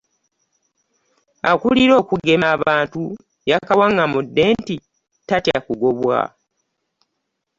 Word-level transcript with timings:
Akulira 1.51 1.93
okugema 2.01 2.47
abantu 2.55 3.01
yakawaŋŋamudde 3.49 4.43
nti 4.55 4.75
tatya 5.27 5.57
kugobwa. 5.65 6.19